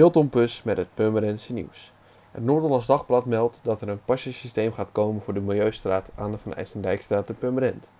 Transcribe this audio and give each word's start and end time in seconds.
Milton 0.00 0.28
Pus 0.28 0.62
met 0.62 0.76
het 0.76 0.94
Purmerense 0.94 1.52
nieuws. 1.52 1.92
Het 2.30 2.44
Noord-Hollands 2.44 2.86
Dagblad 2.86 3.26
meldt 3.26 3.60
dat 3.62 3.80
er 3.80 3.88
een 3.88 4.04
pasjesysteem 4.04 4.72
gaat 4.72 4.92
komen 4.92 5.22
voor 5.22 5.34
de 5.34 5.40
Milieustraat 5.40 6.10
aan 6.14 6.30
de 6.30 6.38
Van 6.38 6.54
IJsendijkstraat 6.54 7.26
te 7.26 7.34
Purmerend. 7.34 7.90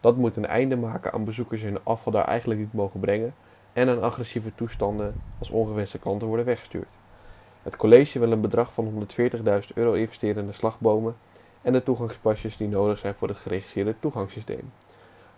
Dat 0.00 0.16
moet 0.16 0.36
een 0.36 0.46
einde 0.46 0.76
maken 0.76 1.12
aan 1.12 1.24
bezoekers 1.24 1.62
hun 1.62 1.78
afval 1.82 2.12
daar 2.12 2.24
eigenlijk 2.24 2.60
niet 2.60 2.72
mogen 2.72 3.00
brengen 3.00 3.34
en 3.72 3.88
aan 3.88 4.02
agressieve 4.02 4.54
toestanden 4.54 5.22
als 5.38 5.50
ongewenste 5.50 5.98
klanten 5.98 6.28
worden 6.28 6.46
weggestuurd. 6.46 6.92
Het 7.62 7.76
college 7.76 8.18
wil 8.18 8.32
een 8.32 8.40
bedrag 8.40 8.72
van 8.72 9.06
140.000 9.18 9.74
euro 9.74 9.92
investeren 9.92 10.42
in 10.42 10.46
de 10.46 10.52
slagbomen 10.52 11.16
en 11.62 11.72
de 11.72 11.82
toegangspasjes 11.82 12.56
die 12.56 12.68
nodig 12.68 12.98
zijn 12.98 13.14
voor 13.14 13.28
het 13.28 13.38
geregistreerde 13.38 13.94
toegangssysteem. 14.00 14.72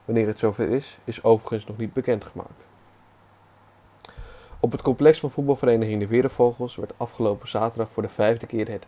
Wanneer 0.04 0.26
het 0.26 0.38
zover 0.38 0.70
is, 0.70 0.98
is 1.04 1.22
overigens 1.22 1.66
nog 1.66 1.76
niet 1.76 1.92
bekendgemaakt. 1.92 2.66
Op 4.60 4.72
het 4.72 4.82
complex 4.82 5.20
van 5.20 5.30
voetbalvereniging 5.30 6.00
De 6.00 6.06
Werenvogels 6.06 6.76
werd 6.76 6.92
afgelopen 6.96 7.48
zaterdag 7.48 7.90
voor 7.90 8.02
de 8.02 8.08
vijfde 8.08 8.46
keer 8.46 8.68
het 8.68 8.86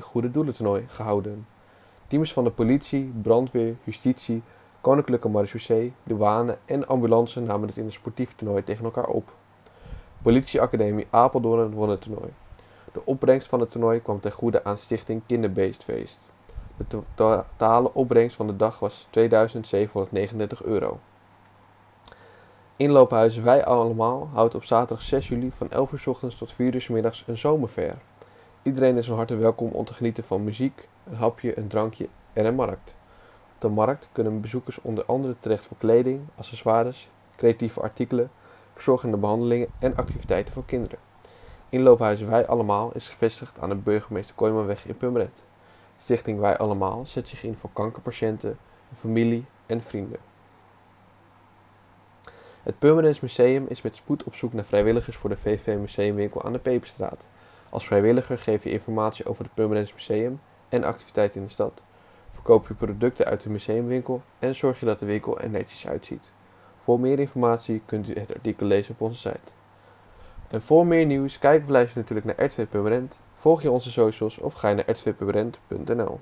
1-1-2 0.00 0.02
Goede 0.02 0.30
Doelentoernooi 0.30 0.84
gehouden. 0.88 1.46
Teams 2.06 2.32
van 2.32 2.44
de 2.44 2.50
politie, 2.50 3.12
brandweer, 3.22 3.74
justitie, 3.84 4.42
koninklijke 4.80 5.28
marechaussee, 5.28 5.92
douane 6.02 6.58
en 6.64 6.88
ambulance 6.88 7.40
namen 7.40 7.68
het 7.68 7.76
in 7.76 7.84
een 7.84 7.92
sportief 7.92 8.34
toernooi 8.34 8.64
tegen 8.64 8.84
elkaar 8.84 9.06
op. 9.06 9.34
Politieacademie 10.22 11.06
Apeldoorn 11.10 11.74
won 11.74 11.88
het 11.88 12.00
toernooi. 12.00 12.32
De 12.92 13.04
opbrengst 13.04 13.48
van 13.48 13.60
het 13.60 13.70
toernooi 13.70 14.02
kwam 14.02 14.20
ten 14.20 14.32
goede 14.32 14.64
aan 14.64 14.78
Stichting 14.78 15.22
Kinderbeestfeest. 15.26 16.28
De 16.76 17.02
totale 17.14 17.94
opbrengst 17.94 18.36
van 18.36 18.46
de 18.46 18.56
dag 18.56 18.78
was 18.78 19.06
2739 19.10 20.62
euro. 20.62 20.98
Inloophuis 22.78 23.36
Wij 23.36 23.64
Allemaal 23.64 24.28
houdt 24.32 24.54
op 24.54 24.64
zaterdag 24.64 25.02
6 25.04 25.28
juli 25.28 25.50
van 25.50 25.70
11 25.70 25.92
uur 25.92 25.98
s 25.98 26.06
ochtends 26.06 26.36
tot 26.36 26.52
4 26.52 26.74
uur 26.74 26.80
s 26.80 26.88
middags 26.88 27.24
een 27.26 27.36
zomerfair. 27.36 27.98
Iedereen 28.62 28.96
is 28.96 29.06
van 29.06 29.16
harte 29.16 29.36
welkom 29.36 29.70
om 29.70 29.84
te 29.84 29.94
genieten 29.94 30.24
van 30.24 30.44
muziek, 30.44 30.88
een 31.04 31.16
hapje, 31.16 31.58
een 31.58 31.68
drankje 31.68 32.08
en 32.32 32.46
een 32.46 32.54
markt. 32.54 32.96
Op 33.54 33.60
de 33.60 33.68
markt 33.68 34.08
kunnen 34.12 34.40
bezoekers 34.40 34.80
onder 34.82 35.04
andere 35.04 35.34
terecht 35.38 35.66
voor 35.66 35.76
kleding, 35.76 36.20
accessoires, 36.34 37.08
creatieve 37.36 37.80
artikelen, 37.80 38.30
verzorgende 38.72 39.16
behandelingen 39.16 39.68
en 39.78 39.96
activiteiten 39.96 40.54
voor 40.54 40.64
kinderen. 40.64 40.98
Inloophuis 41.68 42.20
Wij 42.20 42.46
Allemaal 42.46 42.90
is 42.94 43.08
gevestigd 43.08 43.60
aan 43.60 43.68
de 43.68 43.74
burgemeester 43.74 44.34
Kooimanweg 44.34 44.86
in 44.86 44.96
Purmerend. 44.96 45.44
Stichting 45.96 46.40
Wij 46.40 46.58
Allemaal 46.58 47.06
zet 47.06 47.28
zich 47.28 47.42
in 47.42 47.56
voor 47.56 47.70
kankerpatiënten, 47.72 48.58
familie 48.94 49.44
en 49.66 49.82
vrienden. 49.82 50.35
Het 52.66 52.78
Purmerends 52.78 53.20
Museum 53.20 53.66
is 53.68 53.82
met 53.82 53.96
spoed 53.96 54.24
op 54.24 54.34
zoek 54.34 54.52
naar 54.52 54.64
vrijwilligers 54.64 55.16
voor 55.16 55.30
de 55.30 55.36
VV 55.36 55.66
Museumwinkel 55.66 56.42
aan 56.42 56.52
de 56.52 56.58
Peperstraat. 56.58 57.28
Als 57.70 57.86
vrijwilliger 57.86 58.38
geef 58.38 58.64
je 58.64 58.70
informatie 58.70 59.26
over 59.26 59.44
het 59.44 59.54
Purmerends 59.54 59.92
Museum 59.92 60.40
en 60.68 60.84
activiteiten 60.84 61.40
in 61.40 61.46
de 61.46 61.52
stad. 61.52 61.82
Verkoop 62.30 62.68
je 62.68 62.74
producten 62.74 63.26
uit 63.26 63.42
de 63.42 63.50
museumwinkel 63.50 64.22
en 64.38 64.54
zorg 64.54 64.80
je 64.80 64.86
dat 64.86 64.98
de 64.98 65.06
winkel 65.06 65.40
er 65.40 65.50
netjes 65.50 65.86
uitziet. 65.86 66.30
Voor 66.78 67.00
meer 67.00 67.18
informatie 67.18 67.82
kunt 67.84 68.08
u 68.08 68.20
het 68.20 68.34
artikel 68.34 68.66
lezen 68.66 68.94
op 68.94 69.00
onze 69.00 69.18
site. 69.18 69.52
En 70.48 70.62
voor 70.62 70.86
meer 70.86 71.06
nieuws, 71.06 71.38
kijk 71.38 71.62
of 71.62 71.94
natuurlijk 71.94 72.26
naar 72.26 72.44
RTV 72.44 72.66
Purmerend, 72.68 73.20
volg 73.34 73.62
je 73.62 73.70
onze 73.70 73.90
socials 73.90 74.38
of 74.38 74.54
ga 74.54 74.68
je 74.68 74.74
naar 74.74 74.90
rtvpurmerend.nl. 74.90 76.14